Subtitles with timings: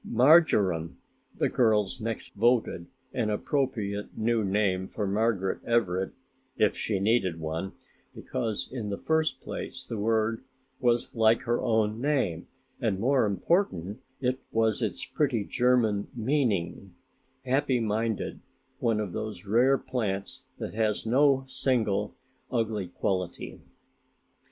[0.03, 0.97] "Marjoram"
[1.37, 6.11] the girls next voted an appropriate new name for Margaret Everett
[6.57, 7.73] if she needed one,
[8.15, 10.43] because in the first place the word
[10.79, 12.47] was like her own name
[12.81, 14.01] and more important
[14.51, 16.95] was its pretty German meaning,
[17.45, 18.39] "happy minded",
[18.79, 22.15] one of those rare plants that has no single
[22.51, 23.61] ugly quality.